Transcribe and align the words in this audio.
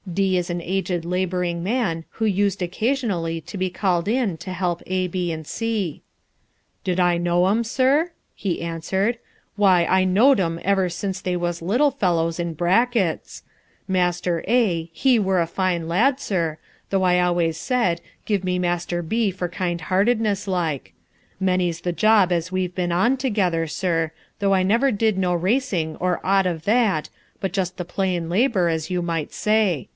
D 0.11 0.35
is 0.35 0.49
an 0.49 0.61
aged 0.61 1.05
labouring 1.05 1.63
man 1.63 2.05
who 2.13 2.25
used 2.25 2.63
occasionally 2.63 3.39
to 3.41 3.55
be 3.57 3.69
called 3.69 4.07
in 4.07 4.35
to 4.37 4.51
help 4.51 4.81
A, 4.87 5.07
B, 5.07 5.31
and 5.31 5.45
C. 5.45 6.01
"Did 6.83 6.99
I 6.99 7.17
know 7.17 7.47
'em, 7.47 7.63
sir?" 7.63 8.11
he 8.33 8.61
answered, 8.61 9.19
"why, 9.55 9.85
I 9.85 10.03
knowed 10.03 10.39
'em 10.39 10.59
ever 10.63 10.89
since 10.89 11.21
they 11.21 11.37
was 11.37 11.61
little 11.61 11.91
fellows 11.91 12.39
in 12.39 12.55
brackets. 12.55 13.43
Master 13.87 14.43
A, 14.47 14.89
he 14.91 15.19
were 15.19 15.39
a 15.39 15.47
fine 15.47 15.87
lad, 15.87 16.19
sir, 16.19 16.57
though 16.89 17.03
I 17.03 17.19
always 17.19 17.55
said, 17.57 18.01
give 18.25 18.43
me 18.43 18.57
Master 18.57 19.03
B 19.03 19.29
for 19.29 19.47
kind 19.47 19.79
heartedness 19.81 20.47
like. 20.47 20.93
Many's 21.39 21.81
the 21.81 21.93
job 21.93 22.31
as 22.31 22.51
we've 22.51 22.73
been 22.75 22.91
on 22.91 23.17
together, 23.17 23.67
sir, 23.67 24.11
though 24.39 24.53
I 24.55 24.63
never 24.63 24.91
did 24.91 25.17
no 25.17 25.33
racing 25.35 25.95
nor 26.01 26.19
aught 26.25 26.47
of 26.47 26.63
that, 26.65 27.09
but 27.39 27.53
just 27.53 27.77
the 27.77 27.85
plain 27.85 28.29
labour, 28.29 28.67
as 28.67 28.89
you 28.89 29.01
might 29.03 29.31
say. 29.31 29.87